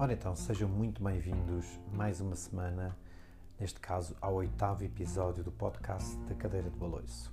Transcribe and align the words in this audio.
Ora 0.00 0.14
então, 0.14 0.34
sejam 0.34 0.66
muito 0.66 1.04
bem-vindos 1.04 1.78
mais 1.92 2.22
uma 2.22 2.34
semana, 2.34 2.96
neste 3.60 3.78
caso 3.78 4.16
ao 4.18 4.32
oitavo 4.36 4.82
episódio 4.82 5.44
do 5.44 5.52
podcast 5.52 6.16
da 6.20 6.34
Cadeira 6.34 6.70
de 6.70 6.76
Baloiço. 6.78 7.30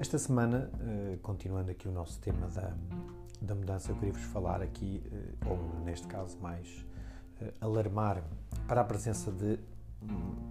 Esta 0.00 0.18
semana, 0.18 0.68
eh, 0.80 1.18
continuando 1.22 1.70
aqui 1.70 1.86
o 1.86 1.92
nosso 1.92 2.18
tema 2.18 2.48
da, 2.48 2.74
da 3.40 3.54
mudança, 3.54 3.92
eu 3.92 3.94
queria-vos 3.94 4.24
falar 4.24 4.60
aqui, 4.60 5.04
eh, 5.06 5.48
ou 5.48 5.84
neste 5.84 6.08
caso 6.08 6.36
mais 6.40 6.84
eh, 7.40 7.54
alarmar 7.60 8.24
para 8.66 8.80
a 8.80 8.84
presença 8.84 9.30
de 9.30 9.56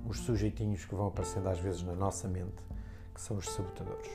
os 0.07 0.17
sujeitinhos 0.20 0.85
que 0.85 0.95
vão 0.95 1.07
aparecendo 1.07 1.49
às 1.49 1.59
vezes 1.59 1.84
na 1.84 1.93
nossa 1.93 2.30
mente, 2.30 2.63
que 3.13 3.20
são 3.20 3.35
os 3.35 3.49
sabotadores. 3.49 4.09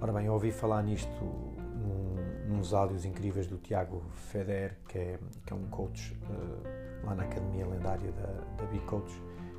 Ora 0.00 0.12
bem, 0.12 0.26
eu 0.26 0.32
ouvi 0.32 0.50
falar 0.50 0.82
nisto 0.82 1.08
num, 1.22 2.15
nos 2.46 2.72
áudios 2.72 3.04
incríveis 3.04 3.46
do 3.46 3.58
Tiago 3.58 4.02
Feder, 4.30 4.78
que 4.88 4.98
é, 4.98 5.18
que 5.44 5.52
é 5.52 5.56
um 5.56 5.66
coach 5.66 6.16
uh, 6.30 7.06
lá 7.06 7.14
na 7.14 7.24
Academia 7.24 7.66
Lendária 7.66 8.12
da, 8.12 8.26
da 8.56 8.64
B-Coach, 8.70 9.12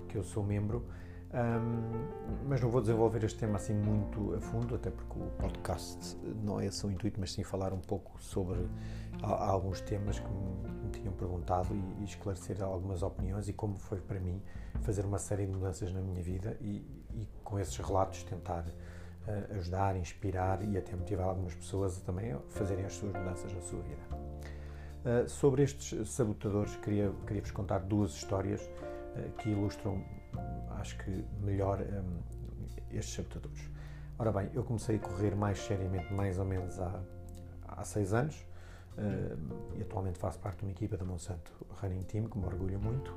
que 0.08 0.18
eu 0.18 0.24
sou 0.24 0.44
membro. 0.44 0.86
Um, 1.34 2.48
mas 2.48 2.62
não 2.62 2.70
vou 2.70 2.80
desenvolver 2.80 3.22
este 3.26 3.38
tema 3.38 3.58
assim 3.58 3.74
muito 3.74 4.34
a 4.36 4.40
fundo, 4.40 4.76
até 4.76 4.90
porque 4.90 5.20
o 5.20 5.30
podcast 5.32 6.18
não 6.42 6.60
é 6.60 6.68
esse 6.68 6.86
o 6.86 6.92
intuito, 6.92 7.20
mas 7.20 7.34
sim 7.34 7.44
falar 7.44 7.74
um 7.74 7.80
pouco 7.82 8.22
sobre 8.22 8.66
alguns 9.22 9.82
temas 9.82 10.20
que 10.20 10.30
me, 10.30 10.86
me 10.86 10.90
tinham 10.90 11.14
perguntado 11.14 11.76
e, 11.76 12.02
e, 12.02 12.06
esclarecer 12.06 12.62
algumas 12.64 13.04
opiniões 13.04 13.50
e 13.50 13.54
como 13.54 13.78
foi 13.78 14.00
para 14.00 14.20
mim 14.20 14.42
fazer 14.82 15.06
uma 15.06 15.18
série 15.18 15.46
de 15.46 15.52
mudanças 15.52 15.92
na 15.92 16.02
minha 16.02 16.22
vida 16.22 16.56
e, 16.62 16.86
e 17.14 17.28
com 17.44 17.60
esses 17.60 17.76
relatos 17.78 18.24
tentar 18.24 18.66
ajudar, 19.52 19.96
inspirar 19.98 20.64
e 20.64 20.78
até 20.78 20.96
motivar 20.96 21.28
algumas 21.28 21.54
pessoas 21.54 21.98
a 21.98 22.02
também 22.02 22.38
fazerem 22.50 22.86
as 22.86 22.94
suas 22.94 23.14
mudanças 23.14 23.54
na 23.54 23.62
sua 23.62 23.82
vida. 23.82 24.02
Uh, 25.06 25.28
sobre 25.30 25.64
estes 25.64 26.10
sabotadores, 26.10 26.76
queria, 26.78 27.12
queria 27.26 27.42
vos 27.42 27.52
contar 27.52 27.80
duas 27.80 28.12
histórias 28.12 28.62
uh, 28.62 29.32
que 29.38 29.50
ilustram, 29.50 30.04
acho 30.80 30.98
que 30.98 31.26
melhor, 31.42 31.80
um, 31.82 32.20
estes 32.92 33.16
sabotadores. 33.16 33.70
Ora 34.20 34.32
bem, 34.32 34.50
eu 34.54 34.64
comecei 34.64 34.96
a 34.96 35.00
correr 35.00 35.36
mais 35.36 35.60
seriamente 35.60 36.12
mais 36.14 36.40
ou 36.40 36.46
menos 36.46 36.80
há, 36.80 37.00
há 37.68 37.84
seis 37.84 38.14
anos 38.14 38.46
e 39.76 39.82
atualmente 39.84 40.18
faço 40.18 40.40
parte 40.40 40.58
de 40.58 40.66
uma 40.66 40.72
equipa 40.72 40.98
da 40.98 41.06
Monsanto 41.06 41.52
Running 41.80 42.02
Team, 42.02 42.28
que 42.28 42.36
me 42.36 42.46
orgulho 42.48 42.80
muito. 42.80 43.14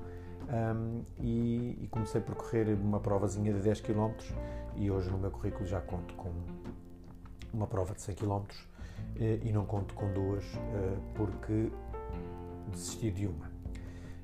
Um, 0.49 1.05
e, 1.19 1.79
e, 1.83 1.89
comecei 1.89 2.21
por 2.21 2.35
correr 2.35 2.73
uma 2.75 2.99
provazinha 2.99 3.53
de 3.53 3.61
10 3.61 3.83
km 3.83 4.11
e 4.75 4.91
hoje 4.91 5.11
no 5.11 5.19
meu 5.19 5.31
currículo 5.31 5.67
já 5.67 5.81
conto 5.81 6.13
com 6.15 6.33
uma 7.53 7.67
prova 7.67 7.95
de 7.95 8.03
100 8.03 8.15
km 8.17 8.43
eh, 9.17 9.41
e 9.43 9.53
não 9.53 9.65
conto 9.65 9.95
com 9.95 10.13
duas 10.13 10.45
eh, 10.45 10.99
porque 11.15 11.71
desisti 12.69 13.11
de 13.11 13.27
uma. 13.27 13.51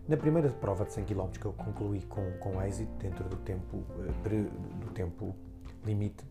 Na 0.08 0.16
primeira 0.16 0.48
prova 0.50 0.84
de 0.84 0.92
100 0.92 1.04
km 1.04 1.30
que 1.30 1.46
eu 1.46 1.52
concluí 1.52 2.02
com, 2.02 2.32
com 2.38 2.62
êxito 2.62 2.92
dentro 2.98 3.28
do 3.28 3.36
tempo, 3.36 3.84
eh, 4.00 4.84
do 4.84 4.90
tempo 4.92 5.34
limite, 5.84 6.24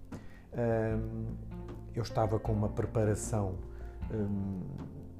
eu 1.94 2.02
estava 2.02 2.40
com 2.40 2.54
uma 2.54 2.70
preparação 2.70 3.56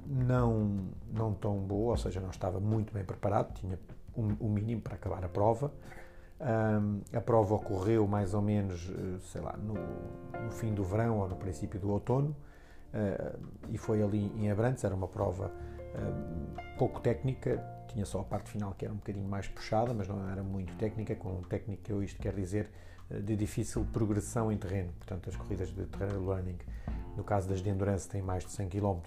não, 0.06 0.88
não 1.12 1.34
tão 1.34 1.58
boa, 1.58 1.90
ou 1.90 1.96
seja, 1.96 2.20
não 2.20 2.30
estava 2.30 2.58
muito 2.60 2.92
bem 2.92 3.04
preparado, 3.04 3.52
tinha 3.54 3.78
o 4.16 4.48
mínimo 4.48 4.80
para 4.80 4.94
acabar 4.94 5.24
a 5.24 5.28
prova. 5.28 5.72
Um, 6.38 7.00
a 7.16 7.20
prova 7.20 7.54
ocorreu 7.54 8.06
mais 8.06 8.34
ou 8.34 8.42
menos, 8.42 8.90
eh, 8.90 9.18
sei 9.32 9.40
lá, 9.40 9.56
no, 9.56 9.74
no 9.74 10.52
fim 10.52 10.74
do 10.74 10.84
verão 10.84 11.18
ou 11.20 11.28
no 11.28 11.36
princípio 11.36 11.80
do 11.80 11.90
outono 11.90 12.36
uh, 12.92 13.38
e 13.70 13.78
foi 13.78 14.02
ali 14.02 14.30
em 14.36 14.50
Abrantes. 14.50 14.84
Era 14.84 14.94
uma 14.94 15.08
prova 15.08 15.50
uh, 15.50 16.76
pouco 16.78 17.00
técnica, 17.00 17.64
tinha 17.88 18.04
só 18.04 18.20
a 18.20 18.24
parte 18.24 18.50
final 18.50 18.74
que 18.76 18.84
era 18.84 18.92
um 18.92 18.98
bocadinho 18.98 19.26
mais 19.26 19.48
puxada, 19.48 19.94
mas 19.94 20.08
não 20.08 20.28
era 20.28 20.42
muito 20.42 20.76
técnica. 20.76 21.14
Com 21.14 21.40
técnica, 21.42 21.90
eu 21.90 22.02
isto 22.02 22.20
quer 22.20 22.34
dizer 22.34 22.70
de 23.10 23.34
difícil 23.36 23.86
progressão 23.92 24.52
em 24.52 24.58
terreno. 24.58 24.92
Portanto, 24.98 25.30
as 25.30 25.36
corridas 25.36 25.68
de 25.68 25.86
trail 25.86 26.22
running, 26.22 26.58
no 27.16 27.24
caso 27.24 27.48
das 27.48 27.62
de 27.62 27.70
endurance, 27.70 28.08
têm 28.08 28.20
mais 28.20 28.44
de 28.44 28.50
100 28.50 28.68
km 28.68 29.00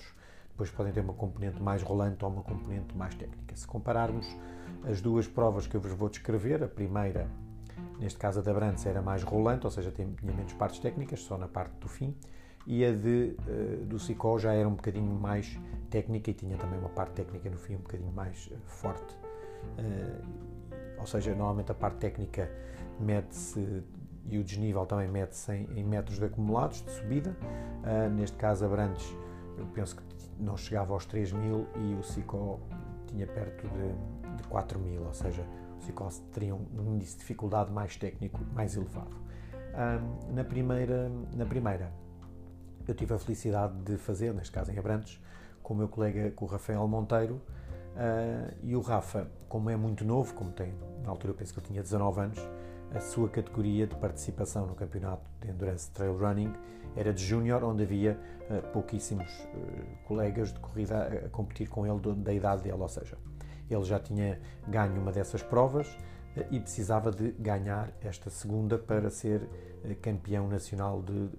depois 0.60 0.72
podem 0.72 0.92
ter 0.92 1.00
uma 1.00 1.14
componente 1.14 1.62
mais 1.62 1.82
rolante 1.82 2.26
ou 2.26 2.30
uma 2.30 2.44
componente 2.44 2.94
mais 2.94 3.16
técnica. 3.16 3.56
Se 3.56 3.66
compararmos 3.66 4.28
as 4.90 5.02
duas 5.02 5.28
provas 5.28 5.68
que 5.68 5.76
eu 5.76 5.82
vos 5.82 5.92
vou 5.92 6.10
descrever, 6.10 6.64
a 6.64 6.68
primeira, 6.68 7.30
neste 8.00 8.18
caso 8.18 8.40
a 8.40 8.42
da 8.42 8.54
Brands, 8.54 8.86
era 8.86 9.02
mais 9.02 9.24
rolante, 9.24 9.66
ou 9.66 9.72
seja, 9.72 9.92
tinha 9.92 10.08
menos 10.22 10.54
partes 10.54 10.80
técnicas, 10.80 11.22
só 11.22 11.38
na 11.38 11.48
parte 11.48 11.74
do 11.80 11.88
fim, 11.88 12.16
e 12.66 12.86
a 12.86 12.92
de, 12.92 13.36
uh, 13.48 13.86
do 13.86 13.98
Cicó 14.00 14.38
já 14.38 14.54
era 14.54 14.68
um 14.68 14.76
bocadinho 14.76 15.12
mais 15.14 15.60
técnica 15.90 16.32
e 16.32 16.34
tinha 16.34 16.58
também 16.58 16.80
uma 16.80 16.90
parte 16.90 17.14
técnica 17.14 17.50
no 17.50 17.58
fim 17.58 17.76
um 17.76 17.80
bocadinho 17.80 18.12
mais 18.12 18.48
uh, 18.48 18.58
forte. 18.66 19.18
Uh, 19.78 21.00
ou 21.00 21.08
seja, 21.08 21.32
normalmente 21.32 21.72
a 21.72 21.76
parte 21.76 21.98
técnica 21.98 22.52
mede-se 23.00 23.84
e 24.26 24.38
o 24.38 24.44
desnível 24.44 24.86
também 24.86 25.08
mede-se 25.08 25.52
em, 25.52 25.84
metros 25.84 26.20
de 26.20 26.26
acumulados 26.26 26.84
de 26.84 26.92
subida. 26.92 27.36
neste 28.12 28.38
caso, 28.38 28.66
a 28.66 28.68
Brandes, 28.68 29.16
eu 29.58 29.66
penso 29.68 29.96
que 29.96 30.04
não 30.38 30.56
chegava 30.56 30.94
aos 30.94 31.06
3 31.06 31.32
mil 31.32 31.66
e 31.76 31.96
o 31.96 32.04
Cicó 32.04 32.60
tinha 33.12 33.28
perto 33.28 33.68
de, 33.68 34.38
de 34.38 34.44
4 34.48 34.80
mil, 34.80 35.04
ou 35.04 35.14
seja, 35.14 35.46
o 35.78 35.84
Cicó 35.84 36.10
teria 36.32 36.56
um 36.56 36.94
índice 36.96 37.14
de 37.14 37.20
dificuldade 37.20 37.72
mais 37.72 37.96
técnico, 37.96 38.40
mais 38.54 38.76
elevado. 38.76 39.16
Um, 39.74 40.34
na, 40.34 40.44
primeira, 40.44 41.10
na 41.34 41.46
primeira, 41.46 41.92
eu 42.88 42.94
tive 42.94 43.14
a 43.14 43.20
felicidade 43.20 43.74
de 43.84 43.98
fazer, 43.98 44.34
neste 44.34 44.52
caso 44.52 44.72
em 44.72 44.78
Abrantes, 44.78 45.22
com 45.62 45.74
o 45.74 45.78
meu 45.78 45.88
colega, 45.88 46.32
com 46.32 46.46
o 46.46 46.48
Rafael 46.48 46.88
Monteiro, 46.88 47.36
uh, 47.36 48.54
e 48.64 48.76
o 48.76 48.82
Rafa, 48.82 49.28
como 49.48 49.70
é 49.70 49.76
muito 49.76 50.04
novo, 50.04 50.34
como 50.34 50.52
tem, 50.52 50.74
na 51.04 51.10
altura 51.10 51.32
eu 51.34 51.38
penso 51.38 51.54
que 51.54 51.60
ele 51.60 51.68
tinha 51.68 51.84
19 51.84 52.22
anos, 52.22 52.40
a 52.94 53.00
sua 53.00 53.30
categoria 53.30 53.86
de 53.86 53.96
participação 53.96 54.66
no 54.66 54.76
campeonato 54.76 55.24
de 55.42 55.50
Endurance 55.50 55.90
Trail 55.92 56.18
Running 56.18 56.54
era 56.96 57.14
de 57.14 57.24
Júnior, 57.24 57.64
onde 57.64 57.84
havia 57.84 58.20
uh, 58.50 58.68
pouquíssimos 58.72 59.30
uh, 59.30 60.08
colegas 60.08 60.52
de 60.52 60.60
corrida 60.60 61.26
a, 61.26 61.30
competir 61.30 61.70
com 61.70 61.86
ele 61.86 62.16
da 62.16 62.34
idade 62.34 62.64
dele, 62.64 62.82
ou 62.82 62.88
seja, 62.88 63.18
ele 63.70 63.84
já 63.84 64.00
tinha 64.00 64.40
ganho 64.68 65.00
uma 65.00 65.12
dessas 65.12 65.44
provas 65.44 65.88
uh, 65.88 66.46
e 66.50 66.60
precisava 66.60 67.12
de 67.12 67.32
ganhar 67.34 67.92
esta 68.02 68.30
segunda 68.30 68.78
para 68.78 69.10
ser 69.10 69.48
campeão 70.02 70.48
nacional 70.48 71.02
de 71.02 71.30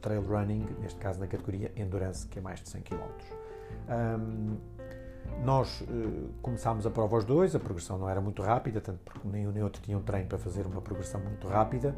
trail 0.00 0.22
running, 0.22 0.66
neste 0.80 0.98
caso 0.98 1.20
na 1.20 1.26
categoria 1.26 1.70
Endurance, 1.76 2.26
que 2.26 2.38
é 2.38 2.42
mais 2.42 2.62
de 2.62 2.68
100 2.70 2.82
km. 2.82 3.00
Um, 3.88 4.56
nós 5.44 5.80
uh, 5.82 6.30
começámos 6.42 6.86
a 6.86 6.90
prova 6.90 7.16
aos 7.16 7.24
dois, 7.24 7.54
a 7.54 7.58
progressão 7.58 7.98
não 7.98 8.08
era 8.08 8.20
muito 8.20 8.42
rápida, 8.42 8.80
tanto 8.80 8.98
porque 9.04 9.26
nem 9.28 9.46
um 9.46 9.52
nem 9.52 9.62
outro 9.62 9.80
tinham 9.82 10.00
treino 10.02 10.28
para 10.28 10.38
fazer 10.38 10.66
uma 10.66 10.80
progressão 10.80 11.20
muito 11.20 11.46
rápida. 11.48 11.94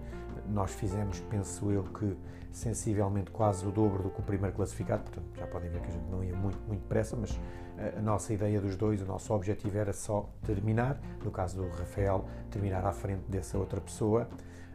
Nós 0.48 0.72
fizemos, 0.72 1.20
penso 1.20 1.70
eu, 1.70 1.84
que 1.84 2.16
sensivelmente 2.50 3.30
quase 3.30 3.66
o 3.66 3.70
dobro 3.70 4.02
do 4.02 4.10
que 4.10 4.20
o 4.20 4.22
primeiro 4.22 4.54
classificado, 4.56 5.02
portanto 5.02 5.26
já 5.36 5.46
podem 5.46 5.70
ver 5.70 5.80
que 5.80 5.88
a 5.88 5.90
gente 5.90 6.10
não 6.10 6.24
ia 6.24 6.34
muito, 6.34 6.58
muito 6.66 6.80
depressa, 6.80 7.16
mas 7.16 7.38
a, 7.78 7.98
a 7.98 8.02
nossa 8.02 8.32
ideia 8.32 8.60
dos 8.60 8.76
dois, 8.76 9.00
o 9.02 9.06
nosso 9.06 9.32
objetivo 9.32 9.78
era 9.78 9.92
só 9.92 10.28
terminar, 10.44 11.00
no 11.24 11.30
caso 11.30 11.62
do 11.62 11.68
Rafael, 11.68 12.24
terminar 12.50 12.84
à 12.84 12.92
frente 12.92 13.22
dessa 13.28 13.58
outra 13.58 13.80
pessoa. 13.80 14.28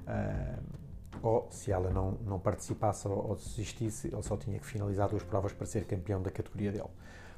Uh, 0.08 0.84
ou 1.22 1.47
se 1.50 1.72
ela 1.72 1.90
não, 1.90 2.18
não 2.25 2.38
participasse 2.38 3.08
ou, 3.08 3.30
ou 3.30 3.35
desistisse, 3.35 4.08
ele 4.08 4.22
só 4.22 4.35
tinha 4.35 4.59
que 4.59 4.66
finalizar 4.66 5.08
duas 5.08 5.24
provas 5.24 5.53
para 5.53 5.66
ser 5.66 5.85
campeão 5.85 6.22
da 6.22 6.30
categoria 6.30 6.72
dele. 6.72 6.90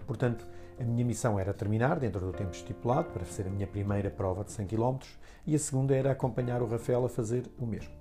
Portanto, 0.05 0.45
a 0.79 0.83
minha 0.83 1.05
missão 1.05 1.39
era 1.39 1.53
terminar 1.53 1.99
dentro 1.99 2.19
do 2.19 2.33
tempo 2.33 2.51
estipulado, 2.51 3.11
para 3.11 3.25
ser 3.25 3.47
a 3.47 3.49
minha 3.49 3.67
primeira 3.67 4.09
prova 4.09 4.43
de 4.43 4.51
100 4.51 4.67
km, 4.67 4.97
e 5.45 5.55
a 5.55 5.59
segunda 5.59 5.95
era 5.95 6.11
acompanhar 6.11 6.61
o 6.61 6.67
Rafael 6.67 7.05
a 7.05 7.09
fazer 7.09 7.45
o 7.57 7.65
mesmo. 7.65 7.93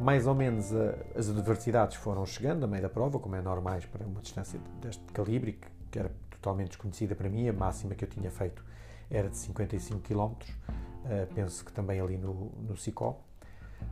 Mais 0.00 0.26
ou 0.26 0.34
menos 0.34 0.72
as 1.16 1.28
adversidades 1.28 1.96
foram 1.96 2.24
chegando 2.24 2.64
a 2.64 2.66
meio 2.68 2.82
da 2.82 2.88
prova, 2.88 3.18
como 3.18 3.34
é 3.34 3.42
normais 3.42 3.84
para 3.84 4.06
uma 4.06 4.20
distância 4.20 4.60
deste 4.80 5.02
calibre, 5.12 5.58
que 5.90 5.98
era 5.98 6.10
totalmente 6.30 6.68
desconhecida 6.68 7.16
para 7.16 7.28
mim, 7.28 7.48
a 7.48 7.52
máxima 7.52 7.94
que 7.94 8.04
eu 8.04 8.08
tinha 8.08 8.30
feito 8.30 8.64
era 9.10 9.28
de 9.28 9.36
55 9.36 10.00
km, 10.00 10.20
uh, 10.20 11.34
penso 11.34 11.64
que 11.64 11.72
também 11.72 12.00
ali 12.00 12.16
no, 12.16 12.52
no 12.60 12.76
Sicó. 12.76 13.20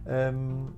Um, 0.07 0.73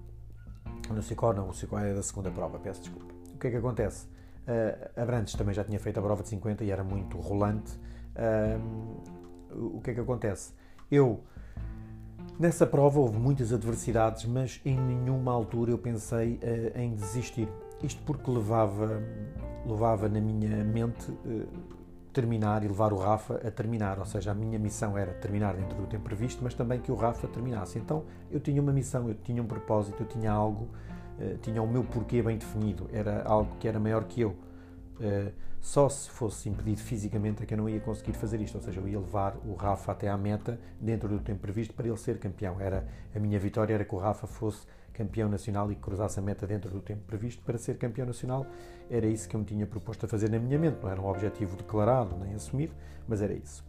no 0.90 1.02
Sicó 1.02 1.32
não, 1.32 1.48
o 1.48 1.54
Sicó 1.54 1.78
é 1.78 1.92
da 1.92 2.02
segunda 2.02 2.30
prova, 2.30 2.58
peço 2.58 2.80
desculpa. 2.82 3.12
O 3.34 3.38
que 3.38 3.48
é 3.48 3.50
que 3.50 3.56
acontece? 3.56 4.06
Uh, 4.48 5.00
Abrantes 5.00 5.34
também 5.34 5.54
já 5.54 5.62
tinha 5.62 5.78
feito 5.78 6.00
a 6.00 6.02
prova 6.02 6.22
de 6.22 6.30
50 6.30 6.64
e 6.64 6.70
era 6.70 6.82
muito 6.82 7.18
rolante. 7.18 7.78
Uh, 8.16 9.76
o 9.76 9.80
que 9.82 9.90
é 9.90 9.94
que 9.94 10.00
acontece? 10.00 10.54
Eu, 10.90 11.20
nessa 12.40 12.66
prova, 12.66 12.98
houve 12.98 13.18
muitas 13.18 13.52
adversidades, 13.52 14.24
mas 14.24 14.58
em 14.64 14.78
nenhuma 14.78 15.32
altura 15.32 15.70
eu 15.70 15.78
pensei 15.78 16.40
uh, 16.42 16.78
em 16.78 16.94
desistir. 16.94 17.48
Isto 17.82 18.02
porque 18.04 18.30
levava, 18.30 19.02
levava 19.66 20.08
na 20.08 20.20
minha 20.20 20.64
mente 20.64 21.12
terminar 22.12 22.64
e 22.64 22.68
levar 22.68 22.92
o 22.92 22.96
Rafa 22.96 23.34
a 23.46 23.50
terminar, 23.50 23.98
ou 23.98 24.04
seja, 24.04 24.32
a 24.32 24.34
minha 24.34 24.58
missão 24.58 24.98
era 24.98 25.12
terminar 25.12 25.54
dentro 25.54 25.76
do 25.76 25.86
tempo 25.86 26.04
previsto, 26.04 26.42
mas 26.42 26.54
também 26.54 26.80
que 26.80 26.90
o 26.90 26.96
Rafa 26.96 27.28
terminasse. 27.28 27.78
Então 27.78 28.04
eu 28.30 28.40
tinha 28.40 28.60
uma 28.60 28.72
missão, 28.72 29.08
eu 29.08 29.14
tinha 29.14 29.40
um 29.42 29.46
propósito, 29.46 30.02
eu 30.02 30.06
tinha 30.06 30.32
algo 30.32 30.68
eh, 30.72 30.97
tinha 31.42 31.62
o 31.62 31.66
meu 31.66 31.84
porquê 31.84 32.22
bem 32.22 32.38
definido, 32.38 32.88
era 32.92 33.22
algo 33.24 33.56
que 33.58 33.66
era 33.68 33.78
maior 33.78 34.04
que 34.04 34.20
eu. 34.20 34.30
Uh, 35.00 35.32
só 35.60 35.88
se 35.88 36.08
fosse 36.08 36.48
impedido 36.48 36.80
fisicamente 36.80 37.42
é 37.42 37.46
que 37.46 37.52
eu 37.52 37.58
não 37.58 37.68
ia 37.68 37.80
conseguir 37.80 38.12
fazer 38.12 38.40
isto, 38.40 38.54
ou 38.54 38.62
seja, 38.62 38.80
eu 38.80 38.88
ia 38.88 38.98
levar 38.98 39.36
o 39.44 39.54
Rafa 39.54 39.92
até 39.92 40.08
à 40.08 40.16
meta 40.16 40.58
dentro 40.80 41.08
do 41.08 41.18
tempo 41.18 41.40
previsto 41.40 41.74
para 41.74 41.86
ele 41.86 41.96
ser 41.96 42.18
campeão. 42.18 42.60
Era 42.60 42.86
a 43.14 43.18
minha 43.18 43.38
vitória 43.38 43.74
era 43.74 43.84
que 43.84 43.94
o 43.94 43.98
Rafa 43.98 44.26
fosse 44.26 44.66
campeão 44.92 45.28
nacional 45.28 45.70
e 45.70 45.74
que 45.74 45.80
cruzasse 45.80 46.18
a 46.18 46.22
meta 46.22 46.46
dentro 46.46 46.70
do 46.70 46.80
tempo 46.80 47.02
previsto 47.06 47.42
para 47.42 47.58
ser 47.58 47.76
campeão 47.76 48.06
nacional. 48.06 48.46
Era 48.90 49.06
isso 49.06 49.28
que 49.28 49.34
eu 49.34 49.40
me 49.40 49.46
tinha 49.46 49.66
proposto 49.66 50.06
a 50.06 50.08
fazer 50.08 50.30
na 50.30 50.38
minha 50.38 50.58
mente, 50.58 50.78
não 50.82 50.90
era 50.90 51.00
um 51.00 51.06
objetivo 51.06 51.56
declarado 51.56 52.16
nem 52.16 52.34
assumido, 52.34 52.74
mas 53.06 53.20
era 53.20 53.32
isso. 53.32 53.64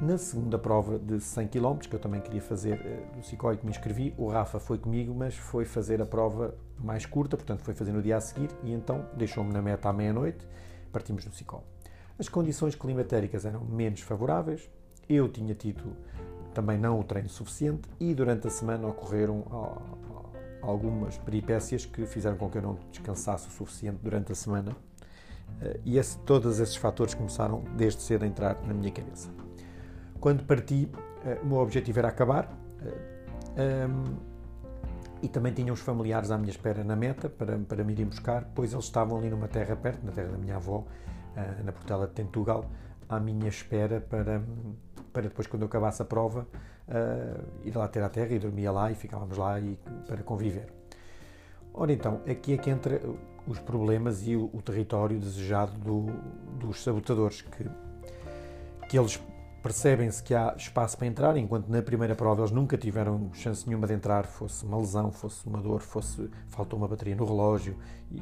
Na 0.00 0.18
segunda 0.18 0.58
prova 0.58 0.98
de 0.98 1.20
100 1.20 1.48
km, 1.48 1.78
que 1.78 1.94
eu 1.94 2.00
também 2.00 2.20
queria 2.20 2.40
fazer 2.40 2.80
eh, 2.84 3.16
do 3.16 3.24
Cicói 3.24 3.56
que 3.56 3.64
me 3.64 3.70
inscrevi, 3.70 4.14
o 4.16 4.28
Rafa 4.28 4.58
foi 4.58 4.78
comigo, 4.78 5.14
mas 5.14 5.36
foi 5.36 5.64
fazer 5.64 6.02
a 6.02 6.06
prova 6.06 6.54
mais 6.78 7.06
curta, 7.06 7.36
portanto 7.36 7.60
foi 7.60 7.74
fazer 7.74 7.92
no 7.92 8.02
dia 8.02 8.16
a 8.16 8.20
seguir 8.20 8.50
e 8.64 8.72
então 8.72 9.06
deixou-me 9.16 9.52
na 9.52 9.62
meta 9.62 9.88
à 9.88 9.92
meia-noite, 9.92 10.46
partimos 10.90 11.24
do 11.24 11.32
Cicó. 11.32 11.62
As 12.18 12.28
condições 12.28 12.74
climatéricas 12.74 13.44
eram 13.44 13.64
menos 13.64 14.00
favoráveis, 14.00 14.68
eu 15.08 15.28
tinha 15.28 15.54
tido 15.54 15.96
também 16.52 16.78
não 16.78 16.98
o 16.98 17.04
treino 17.04 17.28
suficiente 17.28 17.88
e 18.00 18.14
durante 18.14 18.46
a 18.46 18.50
semana 18.50 18.88
ocorreram 18.88 19.44
algumas 20.60 21.18
peripécias 21.18 21.84
que 21.84 22.06
fizeram 22.06 22.36
com 22.36 22.48
que 22.48 22.58
eu 22.58 22.62
não 22.62 22.78
descansasse 22.90 23.48
o 23.48 23.50
suficiente 23.50 23.98
durante 24.02 24.32
a 24.32 24.34
semana 24.34 24.76
eh, 25.60 25.80
e 25.84 25.98
esse, 25.98 26.18
todos 26.20 26.60
esses 26.60 26.76
fatores 26.76 27.14
começaram 27.14 27.64
desde 27.76 28.00
cedo 28.02 28.24
a 28.24 28.26
entrar 28.26 28.60
na 28.66 28.72
minha 28.72 28.90
cabeça. 28.90 29.28
Quando 30.22 30.44
parti, 30.44 30.88
eh, 31.24 31.40
o 31.42 31.46
meu 31.46 31.56
objetivo 31.58 31.98
era 31.98 32.06
acabar 32.06 32.48
um, 32.48 32.86
eh, 33.56 33.84
ehm, 33.84 34.04
e 35.20 35.26
também 35.26 35.52
tinha 35.52 35.72
os 35.72 35.80
familiares 35.80 36.30
à 36.30 36.38
minha 36.38 36.52
espera 36.52 36.84
na 36.84 36.94
meta 36.94 37.28
para, 37.28 37.58
para 37.58 37.82
me 37.82 37.92
irem 37.92 38.06
buscar, 38.06 38.48
pois 38.54 38.72
eles 38.72 38.84
estavam 38.84 39.18
ali 39.18 39.28
numa 39.28 39.48
terra 39.48 39.74
perto, 39.74 40.06
na 40.06 40.12
terra 40.12 40.28
da 40.28 40.38
minha 40.38 40.54
avó, 40.54 40.86
uh, 40.86 41.64
na 41.64 41.72
Portela 41.72 42.06
de 42.06 42.12
Tentugal, 42.12 42.70
à 43.08 43.18
minha 43.18 43.48
espera 43.48 44.00
para, 44.00 44.40
para 45.12 45.22
depois, 45.22 45.48
quando 45.48 45.62
eu 45.62 45.66
acabasse 45.66 46.02
a 46.02 46.04
prova, 46.04 46.46
ir 47.64 47.76
lá 47.76 47.88
ter 47.88 48.02
a 48.02 48.08
terra 48.08 48.32
e 48.32 48.38
dormia 48.38 48.70
lá 48.70 48.92
e 48.92 48.94
ficávamos 48.94 49.36
lá 49.36 49.58
e, 49.58 49.76
para 50.06 50.22
conviver. 50.22 50.72
Ora 51.74 51.92
então, 51.92 52.20
aqui 52.28 52.54
é 52.54 52.56
que 52.56 52.70
entra 52.70 53.00
os 53.46 53.58
problemas 53.58 54.26
e 54.26 54.36
o, 54.36 54.50
o 54.52 54.62
território 54.62 55.18
desejado 55.18 55.72
do, 55.78 56.06
dos 56.58 56.82
sabotadores, 56.82 57.42
que, 57.42 57.68
que 58.88 58.98
eles 58.98 59.20
percebem-se 59.62 60.22
que 60.22 60.34
há 60.34 60.54
espaço 60.56 60.98
para 60.98 61.06
entrar, 61.06 61.36
enquanto 61.36 61.68
na 61.68 61.80
primeira 61.80 62.14
prova 62.16 62.42
eles 62.42 62.50
nunca 62.50 62.76
tiveram 62.76 63.32
chance 63.32 63.66
nenhuma 63.66 63.86
de 63.86 63.94
entrar, 63.94 64.26
fosse 64.26 64.64
uma 64.64 64.76
lesão, 64.76 65.12
fosse 65.12 65.46
uma 65.46 65.60
dor, 65.60 65.80
fosse 65.80 66.28
faltou 66.48 66.78
uma 66.78 66.88
bateria 66.88 67.14
no 67.14 67.24
relógio 67.24 67.76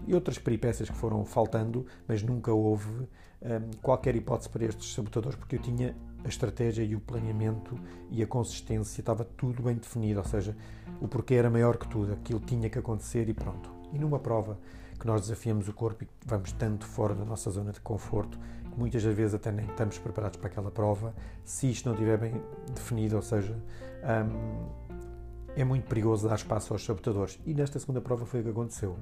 e 0.06 0.14
outras 0.14 0.38
peripécias 0.38 0.90
que 0.90 0.96
foram 0.96 1.24
faltando, 1.24 1.86
mas 2.06 2.22
nunca 2.22 2.52
houve 2.52 2.90
um, 2.90 3.70
qualquer 3.82 4.14
hipótese 4.14 4.50
para 4.50 4.66
estes 4.66 4.92
sabotadores, 4.92 5.36
porque 5.36 5.56
eu 5.56 5.60
tinha 5.60 5.96
a 6.22 6.28
estratégia 6.28 6.84
e 6.84 6.94
o 6.94 7.00
planeamento 7.00 7.74
e 8.10 8.22
a 8.22 8.26
consistência, 8.26 9.00
estava 9.00 9.24
tudo 9.24 9.62
bem 9.62 9.76
definido, 9.76 10.20
ou 10.20 10.26
seja, 10.26 10.54
o 11.00 11.08
porquê 11.08 11.34
era 11.34 11.48
maior 11.48 11.78
que 11.78 11.88
tudo, 11.88 12.12
aquilo 12.12 12.40
tinha 12.40 12.68
que 12.68 12.78
acontecer 12.78 13.28
e 13.28 13.34
pronto. 13.34 13.72
E 13.92 13.98
numa 13.98 14.18
prova 14.18 14.58
que 14.98 15.06
nós 15.06 15.22
desafiamos 15.22 15.66
o 15.66 15.72
corpo 15.72 16.04
e 16.04 16.08
vamos 16.26 16.52
tanto 16.52 16.84
fora 16.84 17.14
da 17.14 17.24
nossa 17.24 17.50
zona 17.50 17.72
de 17.72 17.80
conforto, 17.80 18.38
muitas 18.80 19.04
das 19.04 19.14
vezes 19.14 19.34
até 19.34 19.52
nem 19.52 19.66
estamos 19.66 19.98
preparados 19.98 20.38
para 20.38 20.48
aquela 20.48 20.70
prova, 20.70 21.14
se 21.44 21.70
isto 21.70 21.86
não 21.86 21.94
estiver 21.94 22.16
bem 22.16 22.42
definido, 22.74 23.16
ou 23.16 23.22
seja, 23.22 23.54
hum, 24.02 24.68
é 25.54 25.62
muito 25.64 25.86
perigoso 25.86 26.28
dar 26.28 26.34
espaço 26.34 26.72
aos 26.72 26.84
sabotadores. 26.84 27.38
E 27.44 27.52
nesta 27.52 27.78
segunda 27.78 28.00
prova 28.00 28.24
foi 28.24 28.40
o 28.40 28.42
que 28.42 28.50
aconteceu. 28.50 28.96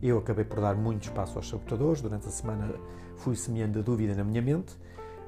Eu 0.00 0.18
acabei 0.18 0.44
por 0.44 0.60
dar 0.60 0.76
muito 0.76 1.02
espaço 1.02 1.36
aos 1.36 1.48
sabotadores, 1.48 2.00
durante 2.00 2.28
a 2.28 2.30
semana 2.30 2.72
fui 3.16 3.34
semeando 3.34 3.80
a 3.80 3.82
dúvida 3.82 4.14
na 4.14 4.22
minha 4.24 4.40
mente, 4.40 4.76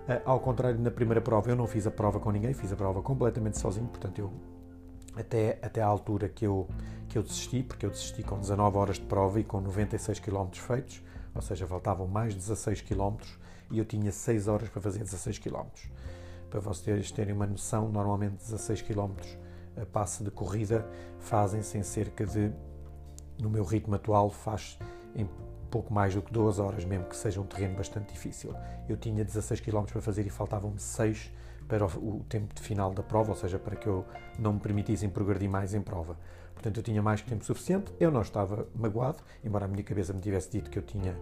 Uh, 0.06 0.23
ao 0.25 0.38
contrário, 0.38 0.79
na 0.79 0.88
primeira 0.88 1.20
prova 1.20 1.50
eu 1.50 1.56
não 1.56 1.67
fiz 1.67 1.85
a 1.85 1.91
prova 1.91 2.20
com 2.20 2.31
ninguém, 2.31 2.55
fiz 2.55 2.73
a 2.73 2.76
prova 2.76 3.03
completamente 3.03 3.58
sozinho, 3.58 3.88
portanto 3.88 4.20
eu 4.20 4.32
até, 5.17 5.58
até 5.61 5.82
à 5.82 5.87
altura 5.87 6.29
que 6.29 6.47
eu, 6.47 6.69
que 7.08 7.19
eu 7.19 7.25
desisti, 7.25 7.64
porque 7.64 7.85
eu 7.85 7.91
desisti 7.91 8.23
com 8.23 8.38
19 8.38 8.76
horas 8.76 8.97
de 8.97 9.06
prova 9.06 9.41
e 9.41 9.43
com 9.43 9.61
96 9.61 10.20
km 10.20 10.47
feitos, 10.53 11.03
ou 11.35 11.43
seja, 11.43 11.67
faltavam 11.67 12.06
mais 12.06 12.37
16 12.37 12.82
km 12.82 13.17
e 13.71 13.79
eu 13.79 13.85
tinha 13.85 14.13
6 14.13 14.49
horas 14.49 14.69
para 14.69 14.81
fazer 14.81 15.01
16 15.01 15.39
km. 15.39 15.67
Para 16.51 16.61
vocês 16.61 17.11
terem 17.11 17.35
uma 17.35 17.47
noção, 17.47 17.89
normalmente 17.91 18.37
16 18.37 18.83
km 18.83 19.13
a 19.81 19.85
passe 19.85 20.25
de 20.25 20.31
corrida 20.31 20.87
fazem-se 21.19 21.77
em 21.77 21.83
cerca 21.83 22.25
de, 22.25 22.51
no 23.39 23.51
meu 23.51 23.65
ritmo 23.65 23.95
atual, 23.95 24.31
faz 24.31 24.79
em 25.15 25.29
pouco 25.71 25.93
mais 25.93 26.15
do 26.15 26.23
que 26.23 26.33
duas 26.33 26.59
horas, 26.59 26.85
mesmo 26.85 27.07
que 27.07 27.17
seja 27.17 27.41
um 27.41 27.45
terreno 27.45 27.77
bastante 27.77 28.13
difícil. 28.13 28.55
Eu 28.89 28.97
tinha 28.97 29.25
16 29.25 29.61
km 29.61 29.85
para 29.85 30.01
fazer 30.01 30.27
e 30.27 30.31
faltavam-me 30.31 30.79
6 30.81 31.33
para 31.69 31.85
o 31.85 32.25
tempo 32.29 32.55
de 32.55 32.63
final 32.63 32.95
da 32.95 33.03
prova, 33.03 33.31
ou 33.31 33.37
seja, 33.37 33.59
para 33.59 33.77
que 33.77 33.87
eu 33.87 34.05
não 34.39 34.55
me 34.55 34.61
permitissem 34.61 35.11
progredir 35.11 35.51
mais 35.51 35.75
em 35.75 35.83
prova. 35.83 36.17
Portanto, 36.55 36.79
eu 36.79 36.83
tinha 36.83 37.03
mais 37.03 37.21
que 37.21 37.29
tempo 37.29 37.45
suficiente, 37.45 37.93
eu 38.01 38.11
não 38.11 38.23
estava 38.23 38.67
magoado, 38.75 39.19
embora 39.45 39.67
a 39.67 39.69
minha 39.69 39.83
cabeça 39.83 40.13
me 40.13 40.21
tivesse 40.21 40.51
dito 40.51 40.71
que 40.71 40.79
eu 40.79 40.83
tinha, 40.83 41.15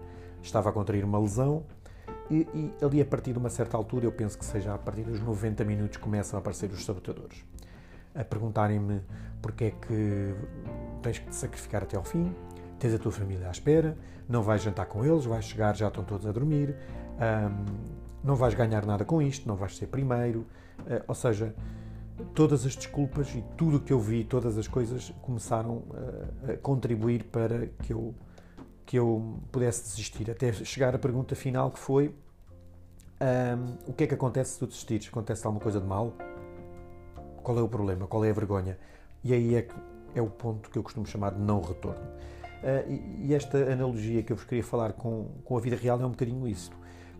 estava 0.42 0.68
a 0.68 0.72
contrair 0.72 1.04
uma 1.04 1.18
lesão, 1.18 1.64
e, 2.30 2.48
e 2.54 2.74
ali 2.84 3.00
a 3.00 3.04
partir 3.04 3.32
de 3.32 3.38
uma 3.38 3.50
certa 3.50 3.76
altura, 3.76 4.06
eu 4.06 4.12
penso 4.12 4.38
que 4.38 4.44
seja 4.44 4.74
a 4.74 4.78
partir 4.78 5.02
dos 5.02 5.20
90 5.20 5.64
minutos, 5.64 5.96
começam 5.96 6.38
a 6.38 6.40
aparecer 6.40 6.70
os 6.70 6.84
sabotadores. 6.84 7.44
A 8.14 8.24
perguntarem-me 8.24 9.02
porque 9.42 9.64
é 9.64 9.70
que 9.70 10.34
tens 11.02 11.18
que 11.18 11.28
te 11.28 11.36
sacrificar 11.36 11.82
até 11.82 11.96
ao 11.96 12.04
fim, 12.04 12.34
tens 12.78 12.94
a 12.94 12.98
tua 12.98 13.12
família 13.12 13.48
à 13.48 13.50
espera, 13.50 13.96
não 14.28 14.42
vais 14.42 14.62
jantar 14.62 14.86
com 14.86 15.04
eles, 15.04 15.24
vais 15.24 15.44
chegar, 15.44 15.76
já 15.76 15.88
estão 15.88 16.04
todos 16.04 16.26
a 16.26 16.32
dormir, 16.32 16.74
não 18.24 18.34
vais 18.34 18.54
ganhar 18.54 18.86
nada 18.86 19.04
com 19.04 19.20
isto, 19.20 19.46
não 19.46 19.54
vais 19.54 19.76
ser 19.76 19.86
primeiro. 19.86 20.46
Uh, 20.80 21.04
ou 21.06 21.14
seja, 21.14 21.54
todas 22.34 22.64
as 22.66 22.74
desculpas 22.74 23.32
e 23.34 23.44
tudo 23.56 23.76
o 23.76 23.80
que 23.80 23.92
eu 23.92 24.00
vi, 24.00 24.24
todas 24.24 24.56
as 24.56 24.66
coisas 24.66 25.12
começaram 25.22 25.76
uh, 25.76 26.52
a 26.52 26.56
contribuir 26.56 27.24
para 27.24 27.66
que 27.82 27.92
eu, 27.92 28.14
que 28.86 28.98
eu 28.98 29.38
pudesse 29.50 29.84
desistir. 29.84 30.30
Até 30.30 30.52
chegar 30.52 30.94
à 30.94 30.98
pergunta 30.98 31.34
final 31.34 31.70
que 31.70 31.78
foi: 31.78 32.14
o 33.86 33.92
que 33.92 34.04
é 34.04 34.06
que 34.06 34.14
acontece 34.14 34.52
se 34.52 34.58
tu 34.58 34.66
desistires? 34.66 35.08
Acontece 35.08 35.46
alguma 35.46 35.62
coisa 35.62 35.80
de 35.80 35.86
mal? 35.86 36.12
Qual 37.42 37.58
é 37.58 37.62
o 37.62 37.68
problema? 37.68 38.06
Qual 38.06 38.24
é 38.24 38.30
a 38.30 38.32
vergonha? 38.32 38.78
E 39.22 39.32
aí 39.32 39.54
é, 39.54 39.62
que 39.62 39.74
é 40.14 40.22
o 40.22 40.28
ponto 40.28 40.70
que 40.70 40.78
eu 40.78 40.82
costumo 40.82 41.06
chamar 41.06 41.32
de 41.32 41.40
não 41.40 41.60
retorno. 41.60 42.02
Uh, 42.02 42.90
e, 42.90 43.26
e, 43.26 43.34
esta 43.34 43.58
analogia 43.70 44.22
que 44.22 44.32
eu 44.32 44.36
vos 44.36 44.46
queria 44.46 44.64
falar 44.64 44.94
com, 44.94 45.28
com 45.44 45.56
a 45.56 45.60
vida 45.60 45.76
real 45.76 46.00
é 46.00 46.06
um 46.06 46.10
bocadinho 46.10 46.48
isso. 46.48 46.70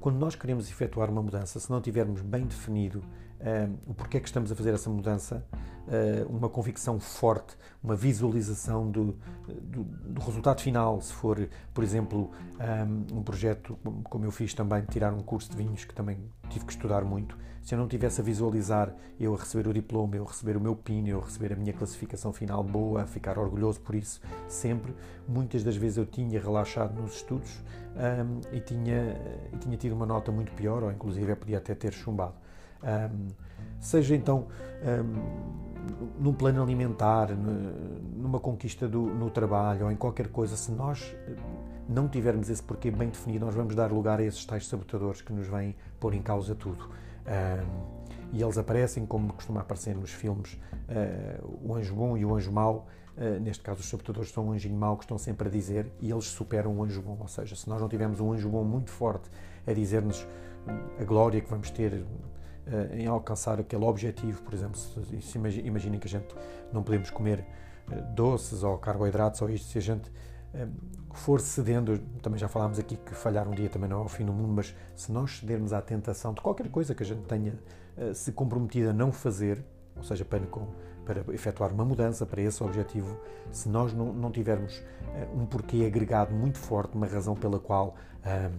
Quando 0.01 0.17
nós 0.17 0.35
queremos 0.35 0.71
efetuar 0.71 1.11
uma 1.11 1.23
mudança, 1.23 1.61
se 1.61 1.71
não 1.71 1.81
tivermos 1.81 2.23
bem 2.23 2.47
definido 2.47 3.03
uh, 3.45 3.79
o 3.87 3.95
porquê 3.95 4.17
é 4.17 4.21
que 4.21 4.27
estamos 4.27 4.51
a 4.51 4.57
fazer 4.57 4.73
essa 4.73 4.91
mudança, 4.91 5.47
uh, 5.53 6.29
uma 6.29 6.49
convicção 6.49 6.99
forte, 6.99 7.57
uma 7.83 7.95
visualização 7.95 8.91
do, 8.91 9.17
do, 9.47 9.85
do, 9.85 10.21
resultado 10.21 10.61
final, 10.61 11.01
se 11.01 11.13
for, 11.13 11.49
por 11.73 11.85
exemplo, 11.85 12.31
um, 12.59 13.19
um 13.19 13.23
projeto 13.23 13.79
como 14.05 14.25
eu 14.25 14.31
fiz 14.31 14.55
também, 14.55 14.83
tirar 14.83 15.13
um 15.13 15.21
curso 15.21 15.51
de 15.51 15.57
vinhos, 15.57 15.85
que 15.85 15.95
também 15.95 16.19
tive 16.49 16.65
que 16.65 16.73
estudar 16.73 17.05
muito, 17.05 17.37
se 17.65 17.75
eu 17.75 17.79
não 17.79 17.89
tivesse 17.89 18.21
a 18.21 18.25
visualizar 18.25 18.95
eu 19.19 19.35
a 19.35 19.39
receber 19.39 19.67
o 19.67 19.73
diploma, 19.73 20.17
eu 20.17 20.25
a 20.25 20.29
receber 20.29 20.55
o 20.55 20.61
meu 20.61 20.77
PIN, 20.77 21.09
eu 21.09 21.19
a 21.19 21.25
receber 21.25 21.51
a 21.55 21.57
minha 21.57 21.73
classificação 21.73 22.31
final 22.31 22.63
boa, 22.63 23.03
a 23.03 23.07
ficar 23.07 23.39
orgulhoso 23.39 23.81
por 23.81 23.95
isso, 23.95 24.21
sempre, 24.47 24.95
muitas 25.27 25.65
das 25.65 25.75
vezes 25.75 25.97
eu 25.97 26.05
tinha 26.05 26.39
relaxado 26.39 27.01
nos 27.01 27.17
estudos 27.17 27.63
um, 27.97 28.55
e, 28.55 28.61
tinha, 28.61 29.17
e 29.51 29.57
tinha 29.57 29.77
tido 29.79 29.93
uma 29.93 30.05
nota 30.05 30.31
muito 30.31 30.53
pior, 30.53 30.83
ou 30.83 30.93
inclusive 30.93 31.33
eu 31.33 31.37
podia 31.37 31.57
até 31.57 31.75
ter 31.75 31.95
chumbado. 31.95 32.35
Um, 32.85 33.29
seja 33.81 34.15
então 34.15 34.47
um, 34.83 35.65
num 36.19 36.33
plano 36.33 36.63
alimentar, 36.63 37.29
numa 38.17 38.39
conquista 38.41 38.89
do, 38.89 39.03
no 39.03 39.31
trabalho 39.31 39.87
ou 39.87 39.93
em 39.93 39.97
qualquer 39.97 40.29
coisa, 40.29 40.57
se 40.57 40.71
nós 40.73 41.15
não 41.89 42.09
tivermos 42.09 42.49
esse 42.49 42.63
porquê 42.63 42.91
bem 42.91 43.09
definido, 43.09 43.45
nós 43.45 43.55
vamos 43.55 43.75
dar 43.75 43.93
lugar 43.93 44.19
a 44.21 44.23
esses 44.23 44.45
tais 44.45 44.67
sabotadores 44.67 45.21
que 45.21 45.33
nos 45.33 45.47
vêm 45.47 45.77
pôr 46.01 46.15
em 46.15 46.23
causa 46.23 46.55
tudo. 46.55 46.89
Um, 47.27 48.05
e 48.33 48.43
eles 48.43 48.59
aparecem, 48.59 49.07
como 49.07 49.33
costuma 49.33 49.61
aparecer 49.61 49.95
nos 49.95 50.11
filmes, 50.11 50.55
uh, 50.89 51.59
o 51.63 51.75
anjo 51.75 51.95
bom 51.95 52.17
e 52.17 52.25
o 52.25 52.35
anjo 52.35 52.51
mau. 52.51 52.87
Uh, 53.17 53.39
neste 53.41 53.63
caso, 53.63 53.81
os 53.81 53.89
sabotadores 53.89 54.31
são 54.31 54.49
um 54.49 54.53
anjinho 54.53 54.77
mau 54.77 54.97
que 54.97 55.05
estão 55.05 55.17
sempre 55.17 55.49
a 55.49 55.51
dizer 55.51 55.91
e 56.01 56.11
eles 56.11 56.25
superam 56.25 56.77
o 56.77 56.83
anjo 56.83 57.01
bom. 57.01 57.17
Ou 57.21 57.29
seja, 57.29 57.55
se 57.55 57.69
nós 57.69 57.81
não 57.81 57.89
tivermos 57.89 58.21
um 58.21 58.33
anjo 58.33 58.49
bom 58.49 58.65
muito 58.65 58.91
forte 58.91 59.31
a 59.67 59.73
dizer-nos 59.73 60.27
a 60.99 61.05
glória 61.05 61.41
que 61.41 61.49
vamos 61.49 61.71
ter 61.71 62.05
uh, 62.67 62.95
em 62.95 63.07
alcançar 63.07 63.61
aquele 63.61 63.85
objetivo, 63.85 64.43
por 64.43 64.55
exemplo, 64.55 64.79
se, 64.79 65.21
se 65.21 65.39
imaginem 65.39 65.99
que 65.99 66.07
a 66.07 66.11
gente 66.11 66.35
não 66.73 66.83
podemos 66.83 67.11
comer 67.11 67.45
doces 68.15 68.63
ou 68.63 68.79
carboidratos 68.79 69.43
ou 69.43 69.51
isto, 69.51 69.69
se 69.69 69.79
a 69.79 69.81
gente 69.81 70.11
for 71.13 71.41
cedendo, 71.41 71.99
também 72.23 72.39
já 72.39 72.49
falámos 72.49 72.79
aqui 72.79 72.97
que 72.97 73.15
falhar 73.15 73.47
um 73.47 73.51
dia 73.51 73.69
também 73.69 73.91
não 73.91 74.01
é 74.01 74.05
o 74.05 74.09
fim 74.09 74.25
do 74.25 74.33
mundo, 74.33 74.55
mas 74.55 74.75
se 74.97 75.13
nós 75.13 75.39
cedermos 75.39 75.73
à 75.73 75.83
tentação 75.83 76.33
de 76.33 76.41
qualquer 76.41 76.71
coisa 76.71 76.95
que 76.95 77.03
a 77.03 77.07
gente 77.07 77.23
tenha 77.23 77.59
se 78.15 78.33
comprometido 78.33 78.91
a 78.91 78.93
não 78.93 79.13
fazer, 79.13 79.63
ou 79.97 80.03
seja, 80.03 80.25
para, 80.25 80.41
para 81.05 81.35
efetuar 81.35 81.73
uma 81.73 81.85
mudança 81.85 82.25
para 82.25 82.41
esse 82.41 82.63
objetivo, 82.63 83.21
se 83.51 83.69
nós 83.69 83.93
não, 83.93 84.13
não 84.13 84.31
tivermos 84.31 84.83
um 85.35 85.45
porquê 85.45 85.85
agregado 85.87 86.35
muito 86.35 86.59
forte, 86.59 86.95
uma 86.95 87.07
razão 87.07 87.35
pela 87.35 87.59
qual 87.59 87.97
uh, 88.25 88.53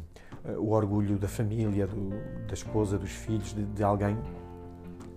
o 0.57 0.71
orgulho 0.71 1.17
da 1.17 1.27
família, 1.27 1.87
do, 1.87 2.09
da 2.47 2.53
esposa, 2.53 2.97
dos 2.97 3.11
filhos, 3.11 3.53
de, 3.53 3.63
de 3.63 3.83
alguém, 3.83 4.17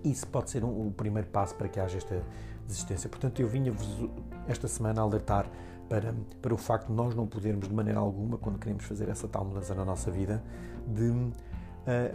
isso 0.03 0.27
pode 0.27 0.49
ser 0.49 0.63
um, 0.63 0.87
o 0.87 0.91
primeiro 0.91 1.27
passo 1.27 1.55
para 1.55 1.67
que 1.67 1.79
haja 1.79 1.97
esta 1.97 2.23
desistência. 2.65 3.09
Portanto, 3.09 3.41
eu 3.41 3.47
vinha-vos 3.47 4.09
esta 4.47 4.67
semana 4.67 5.01
alertar 5.01 5.49
para, 5.87 6.13
para 6.41 6.53
o 6.53 6.57
facto 6.57 6.87
de 6.87 6.93
nós 6.93 7.15
não 7.15 7.27
podermos, 7.27 7.67
de 7.67 7.73
maneira 7.73 7.99
alguma, 7.99 8.37
quando 8.37 8.59
queremos 8.59 8.85
fazer 8.85 9.09
essa 9.09 9.27
tal 9.27 9.43
mudança 9.43 9.73
na 9.73 9.83
nossa 9.83 10.11
vida, 10.11 10.43
de 10.87 11.31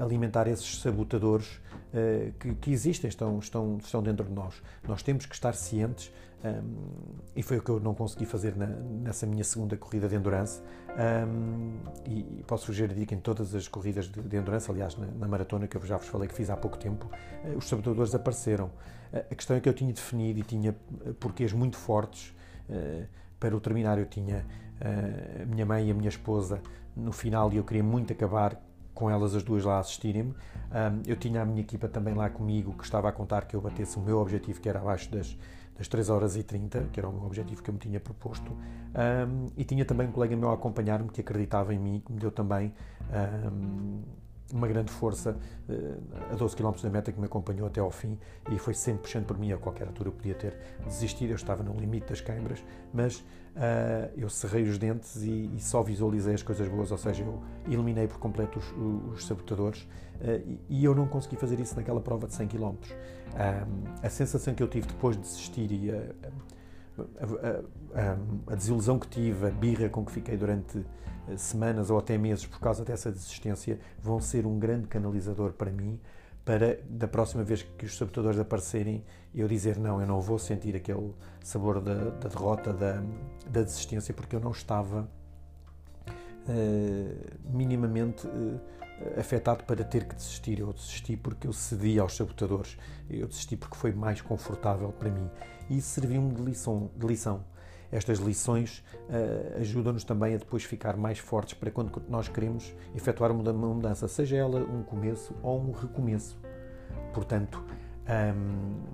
alimentar 0.00 0.46
esses 0.46 0.80
sabotadores 0.80 1.60
uh, 1.92 2.32
que, 2.38 2.54
que, 2.54 2.72
existem, 2.72 3.08
estão, 3.08 3.38
estão, 3.38 3.78
estão 3.82 4.02
dentro 4.02 4.24
de 4.24 4.32
nós. 4.32 4.62
Nós 4.86 5.02
temos 5.02 5.26
que 5.26 5.34
estar 5.34 5.54
cientes, 5.54 6.12
um, 6.44 6.76
e 7.34 7.42
foi 7.42 7.58
o 7.58 7.62
que 7.62 7.70
eu 7.70 7.80
não 7.80 7.94
consegui 7.94 8.26
fazer 8.26 8.54
na, 8.56 8.66
nessa 8.66 9.26
minha 9.26 9.44
segunda 9.44 9.76
corrida 9.76 10.08
de 10.08 10.14
endurance, 10.14 10.60
um, 11.28 11.78
e, 12.06 12.20
e, 12.38 12.44
posso 12.46 12.66
sugerir 12.66 12.94
dica 12.94 13.14
em 13.14 13.20
todas 13.20 13.54
as 13.54 13.66
corridas 13.66 14.06
de, 14.06 14.20
de 14.20 14.36
endurance, 14.36 14.70
aliás, 14.70 14.96
na, 14.96 15.06
na, 15.06 15.26
maratona 15.26 15.66
que 15.66 15.76
eu 15.76 15.84
já 15.84 15.96
vos 15.96 16.06
falei 16.06 16.28
que 16.28 16.34
fiz 16.34 16.50
há 16.50 16.56
pouco 16.56 16.76
tempo, 16.76 17.10
uh, 17.44 17.56
os 17.56 17.68
sabotadores 17.68 18.14
apareceram. 18.14 18.70
a 19.12 19.34
questão 19.34 19.56
é 19.56 19.60
que 19.60 19.68
eu 19.68 19.74
tinha 19.74 19.92
definido 19.92 20.40
e 20.40 20.42
tinha 20.42 20.74
porquês 21.18 21.52
muito 21.52 21.76
fortes 21.76 22.34
para 23.38 23.54
o 23.54 23.60
terminar 23.60 23.98
eu 23.98 24.06
tinha 24.06 24.44
uh, 24.80 25.42
a 25.42 25.46
minha 25.46 25.66
mãe 25.66 25.88
e 25.88 25.90
a 25.90 25.94
minha 25.94 26.08
esposa 26.08 26.62
no 26.96 27.12
final 27.12 27.52
e 27.52 27.56
eu 27.56 27.64
queria 27.64 27.82
muito 27.82 28.12
acabar 28.12 28.58
com 28.94 29.10
elas 29.10 29.34
as 29.34 29.42
duas 29.42 29.64
lá 29.64 29.78
assistirem-me. 29.78 30.30
Um, 30.30 31.02
eu 31.06 31.16
tinha 31.16 31.42
a 31.42 31.44
minha 31.44 31.60
equipa 31.60 31.88
também 31.88 32.14
lá 32.14 32.30
comigo 32.30 32.72
que 32.72 32.84
estava 32.84 33.08
a 33.08 33.12
contar 33.12 33.44
que 33.46 33.54
eu 33.54 33.60
batesse 33.60 33.98
o 33.98 34.00
meu 34.00 34.18
objetivo, 34.18 34.60
que 34.60 34.68
era 34.68 34.78
abaixo 34.78 35.10
das, 35.10 35.36
das 35.76 35.88
3 35.88 36.08
horas 36.10 36.36
e 36.36 36.42
30, 36.42 36.88
que 36.92 37.00
era 37.00 37.08
o 37.08 37.12
meu 37.12 37.24
objetivo 37.24 37.62
que 37.62 37.70
eu 37.70 37.74
me 37.74 37.80
tinha 37.80 38.00
proposto. 38.00 38.52
Um, 38.52 39.50
e 39.56 39.64
tinha 39.64 39.84
também 39.84 40.08
um 40.08 40.12
colega 40.12 40.36
meu 40.36 40.50
a 40.50 40.54
acompanhar-me 40.54 41.08
que 41.08 41.20
acreditava 41.20 41.74
em 41.74 41.78
mim, 41.78 42.02
que 42.04 42.12
me 42.12 42.18
deu 42.18 42.30
também 42.30 42.72
um, 43.52 44.02
uma 44.52 44.68
grande 44.68 44.90
força 44.90 45.36
uh, 45.68 46.32
a 46.32 46.34
12 46.36 46.56
km 46.56 46.72
da 46.82 46.90
meta 46.90 47.12
que 47.12 47.18
me 47.18 47.26
acompanhou 47.26 47.66
até 47.66 47.80
ao 47.80 47.90
fim 47.90 48.18
e 48.50 48.58
foi 48.58 48.74
sempre 48.74 49.02
puxando 49.02 49.24
por 49.24 49.38
mim. 49.38 49.52
A 49.52 49.56
qualquer 49.56 49.86
altura 49.86 50.08
eu 50.08 50.12
podia 50.12 50.34
ter 50.34 50.56
desistido, 50.84 51.30
eu 51.30 51.36
estava 51.36 51.62
no 51.62 51.74
limite 51.74 52.06
das 52.08 52.20
câimbras, 52.20 52.62
mas 52.92 53.18
uh, 53.18 54.10
eu 54.16 54.28
cerrei 54.28 54.64
os 54.64 54.78
dentes 54.78 55.22
e, 55.22 55.50
e, 55.54 55.60
só 55.60 55.82
visualizei 55.82 56.34
as 56.34 56.42
coisas 56.42 56.68
boas, 56.68 56.90
ou 56.90 56.98
seja, 56.98 57.22
eu 57.22 57.42
eliminei 57.66 58.06
por 58.06 58.18
completo 58.18 58.58
os, 58.58 59.14
os 59.14 59.26
sabotadores 59.26 59.82
uh, 59.82 60.42
e, 60.46 60.60
e, 60.68 60.84
eu 60.84 60.94
não 60.94 61.06
consegui 61.06 61.36
fazer 61.36 61.58
isso 61.58 61.74
naquela 61.76 62.00
prova 62.00 62.26
de 62.26 62.34
100 62.34 62.48
km. 62.48 62.74
a 64.02 64.10
sensação 64.10 64.54
que 64.54 64.62
eu 64.62 64.68
tive 64.68 64.86
depois 64.86 65.16
de 65.16 65.22
desistir 65.22 65.70
e 65.72 65.90
a, 66.98 68.00
a, 68.00 68.52
a, 68.52 68.54
desilusão 68.54 68.98
que 68.98 69.08
tive, 69.08 69.46
a 69.46 69.50
birra 69.50 69.88
com 69.88 70.04
que 70.04 70.12
fiquei 70.12 70.36
durante 70.36 70.84
semanas 71.36 71.90
ou 71.90 71.98
até 71.98 72.18
meses 72.18 72.46
por 72.46 72.60
causa 72.60 72.84
dessa 72.84 73.10
desistência 73.10 73.78
vão 74.02 74.20
ser 74.20 74.46
um 74.46 74.58
grande 74.58 74.86
canalizador 74.86 75.52
para 75.52 75.70
mim 75.70 75.98
para 76.44 76.78
da 76.88 77.08
próxima 77.08 77.42
vez 77.42 77.62
que 77.62 77.86
os 77.86 77.96
sabotadores 77.96 78.38
aparecerem 78.38 79.02
eu 79.34 79.48
dizer 79.48 79.78
não, 79.78 80.00
eu 80.00 80.06
não 80.06 80.20
vou 80.20 80.38
sentir 80.38 80.76
aquele 80.76 81.14
sabor 81.42 81.80
da, 81.80 81.94
da 82.10 82.28
derrota, 82.28 82.72
da, 82.72 83.02
da, 83.46 83.62
desistência 83.62 84.12
porque 84.12 84.36
eu 84.36 84.40
não 84.40 84.50
estava 84.50 85.08
uh, 86.48 87.56
minimamente 87.56 88.26
uh, 88.26 88.60
afetado 89.18 89.64
para 89.64 89.84
ter 89.84 90.04
que 90.04 90.14
desistir. 90.14 90.60
Eu 90.60 90.72
desisti 90.72 91.16
porque 91.16 91.46
eu 91.46 91.52
cedi 91.52 91.98
aos 91.98 92.16
sabotadores, 92.16 92.76
eu 93.10 93.26
desisti 93.26 93.56
porque 93.56 93.76
foi 93.76 93.92
mais 93.92 94.20
confortável 94.20 94.92
para 94.92 95.10
mim 95.10 95.30
e 95.68 95.78
isso 95.78 95.88
serviu-me 95.88 96.34
de 96.34 96.42
lição, 96.42 96.90
de 96.96 97.06
lição 97.06 97.44
estas 97.94 98.18
lições 98.18 98.84
uh, 99.08 99.60
ajudam-nos 99.60 100.02
também 100.02 100.34
a 100.34 100.38
depois 100.38 100.64
ficar 100.64 100.96
mais 100.96 101.20
fortes 101.20 101.54
para 101.54 101.70
quando 101.70 102.02
nós 102.08 102.26
queremos 102.26 102.74
efetuar 102.92 103.30
uma 103.30 103.52
mudança, 103.52 104.08
seja 104.08 104.36
ela 104.36 104.58
um 104.58 104.82
começo 104.82 105.32
ou 105.40 105.60
um 105.60 105.70
recomeço. 105.70 106.36
Portanto, 107.12 107.62
um, 107.62 108.72
uh, 108.72 108.84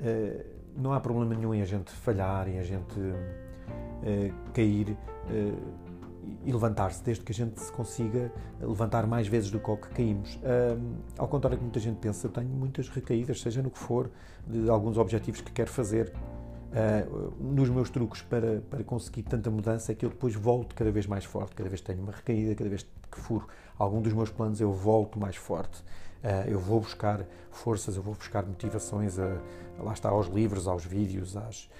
eh, 0.00 0.46
não 0.74 0.94
há 0.94 1.00
problema 1.00 1.34
nenhum 1.34 1.52
em 1.52 1.60
a 1.60 1.66
gente 1.66 1.92
falhar, 1.92 2.48
em 2.48 2.58
a 2.58 2.62
gente 2.62 2.98
uh, 2.98 4.52
cair 4.54 4.96
e 6.44 6.52
levantar-se, 6.52 7.02
desde 7.02 7.24
que 7.24 7.32
a 7.32 7.34
gente 7.34 7.60
se 7.60 7.72
consiga 7.72 8.32
levantar 8.60 9.06
mais 9.06 9.26
vezes 9.26 9.50
do 9.50 9.58
que 9.58 9.76
que 9.76 9.88
caímos. 9.88 10.38
ao 11.16 11.28
contrário 11.28 11.56
do 11.56 11.60
que 11.60 11.64
muita 11.64 11.80
gente 11.80 11.96
pensa, 11.98 12.26
eu 12.26 12.30
tenho 12.30 12.48
muitas 12.48 12.88
recaídas, 12.88 13.40
seja 13.40 13.62
no 13.62 13.70
que 13.70 13.78
for, 13.78 14.10
de 14.46 14.68
alguns 14.68 14.96
objetivos 14.98 15.40
que 15.40 15.52
quero 15.52 15.70
fazer 15.70 16.12
Uh, 16.68 17.32
nos 17.40 17.70
meus 17.70 17.88
truques 17.88 18.20
para, 18.20 18.60
para 18.68 18.84
conseguir 18.84 19.22
tanta 19.22 19.50
mudança 19.50 19.90
é 19.90 19.94
que 19.94 20.04
eu 20.04 20.10
depois 20.10 20.34
volto 20.34 20.74
cada 20.74 20.90
vez 20.90 21.06
mais 21.06 21.24
forte, 21.24 21.54
cada 21.54 21.66
vez 21.66 21.80
tenho 21.80 22.02
uma 22.02 22.12
recaída, 22.12 22.54
cada 22.54 22.68
vez 22.68 22.82
que 22.82 23.18
furo 23.18 23.48
algum 23.78 24.02
dos 24.02 24.12
meus 24.12 24.28
planos, 24.28 24.60
eu 24.60 24.70
volto 24.70 25.18
mais 25.18 25.34
forte. 25.34 25.82
Uh, 26.22 26.48
eu 26.48 26.58
vou 26.58 26.80
buscar 26.80 27.24
forças, 27.50 27.96
eu 27.96 28.02
vou 28.02 28.14
buscar 28.14 28.44
motivações, 28.44 29.18
a, 29.18 29.40
lá 29.78 29.92
está, 29.92 30.08
aos 30.08 30.26
livros, 30.26 30.66
aos 30.66 30.84
vídeos, 30.84 31.36
às, 31.36 31.70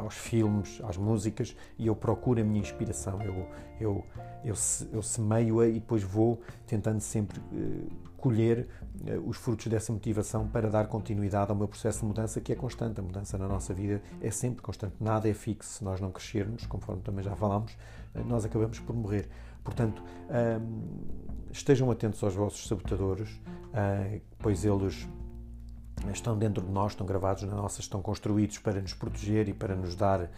aos 0.00 0.14
filmes, 0.14 0.80
às 0.84 0.96
músicas 0.96 1.56
e 1.78 1.86
eu 1.86 1.96
procuro 1.96 2.40
a 2.40 2.44
minha 2.44 2.60
inspiração. 2.60 3.20
Eu, 3.22 3.46
eu, 3.80 4.06
eu, 4.44 4.54
eu 4.92 5.02
semeio-a 5.02 5.66
e 5.66 5.74
depois 5.74 6.02
vou 6.02 6.40
tentando 6.66 7.00
sempre 7.00 7.38
uh, 7.38 7.90
colher 8.16 8.68
os 9.26 9.36
frutos 9.36 9.66
dessa 9.66 9.92
motivação 9.92 10.46
para 10.46 10.70
dar 10.70 10.86
continuidade 10.86 11.50
ao 11.50 11.56
meu 11.56 11.66
processo 11.66 12.00
de 12.00 12.06
mudança 12.06 12.40
que 12.40 12.52
é 12.52 12.54
constante. 12.54 13.00
A 13.00 13.02
mudança 13.02 13.36
na 13.36 13.48
nossa 13.48 13.74
vida 13.74 14.00
é 14.20 14.30
sempre 14.30 14.62
constante, 14.62 14.94
nada 15.00 15.28
é 15.28 15.34
fixo. 15.34 15.68
Se 15.78 15.84
nós 15.84 16.00
não 16.00 16.10
crescermos, 16.10 16.64
conforme 16.66 17.02
também 17.02 17.24
já 17.24 17.34
falámos, 17.34 17.76
nós 18.26 18.44
acabamos 18.44 18.78
por 18.78 18.94
morrer. 18.94 19.28
Portanto, 19.64 20.02
estejam 21.52 21.90
atentos 21.90 22.22
aos 22.22 22.34
vossos 22.34 22.66
sabotadores, 22.66 23.40
pois 24.38 24.64
eles 24.64 25.06
estão 26.10 26.36
dentro 26.36 26.64
de 26.64 26.70
nós, 26.70 26.92
estão 26.92 27.06
gravados 27.06 27.44
na 27.44 27.54
nossa, 27.54 27.80
estão 27.80 28.02
construídos 28.02 28.58
para 28.58 28.80
nos 28.80 28.94
proteger 28.94 29.48
e 29.48 29.52
para 29.52 29.76
nos 29.76 29.94
dar 29.94 30.22
uh, 30.22 30.28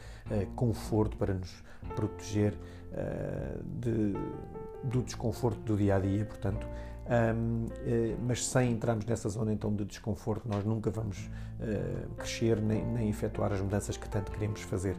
conforto, 0.55 1.17
para 1.17 1.33
nos 1.33 1.63
proteger 1.95 2.53
uh, 2.53 3.63
de, 3.65 4.13
do 4.83 5.03
desconforto 5.03 5.61
do 5.61 5.77
dia 5.77 5.97
a 5.97 5.99
dia, 5.99 6.25
portanto. 6.25 6.67
Um, 7.05 7.67
uh, 7.67 7.73
eh, 7.85 8.17
mas 8.27 8.47
sem 8.47 8.73
entrarmos 8.73 9.05
nessa 9.05 9.29
zona 9.29 9.53
então 9.53 9.75
de 9.75 9.85
desconforto, 9.85 10.49
nós 10.49 10.65
nunca 10.65 10.91
vamos 10.91 11.31
crescer 12.17 12.61
nem, 12.61 12.85
nem 12.85 13.09
efetuar 13.11 13.53
as 13.53 13.61
mudanças 13.61 13.97
que 13.97 14.09
tanto 14.09 14.33
queremos 14.33 14.63
fazer 14.63 14.97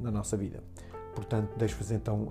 na 0.00 0.10
nossa 0.10 0.36
vida. 0.36 0.62
Portanto, 1.14 1.54
deixo-vos 1.56 1.90
então 1.90 2.28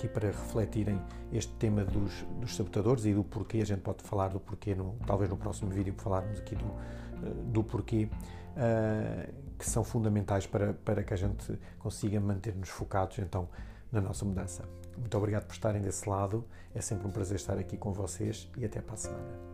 aqui 0.00 0.08
para 0.08 0.28
refletirem 0.28 1.00
este 1.30 1.52
tema 1.54 1.84
dos, 1.84 2.10
dos, 2.40 2.56
sabotadores 2.56 3.04
e 3.04 3.12
do 3.12 3.22
porquê. 3.22 3.58
A 3.58 3.66
gente 3.66 3.82
pode 3.82 4.02
falar 4.02 4.28
do 4.28 4.40
porquê, 4.40 4.74
no, 4.74 4.96
talvez 5.06 5.28
no 5.28 5.36
próximo 5.36 5.70
vídeo, 5.70 5.94
falarmos 5.98 6.38
aqui 6.38 6.56
do, 6.56 6.64
eh, 6.64 7.34
do 7.52 7.62
porquê, 7.62 8.08
uh, 8.56 9.32
que 9.58 9.68
são 9.68 9.84
fundamentais 9.84 10.46
para, 10.46 10.72
para 10.72 11.02
que 11.02 11.12
a 11.12 11.16
gente 11.16 11.58
consiga 11.78 12.18
manter-nos 12.18 12.70
focados 12.70 13.18
então 13.18 13.48
na 13.92 14.00
nossa 14.00 14.24
mudança. 14.24 14.64
Muito 14.96 15.16
obrigado 15.18 15.44
por 15.44 15.52
estarem 15.52 15.82
desse 15.82 16.08
lado. 16.08 16.44
É 16.74 16.80
sempre 16.80 17.06
um 17.06 17.10
prazer 17.10 17.36
estar 17.36 17.58
aqui 17.58 17.76
com 17.76 17.92
vocês 17.92 18.48
e 18.56 18.64
até 18.64 18.80
para 18.80 18.94
a 18.94 18.96
semana. 18.96 19.49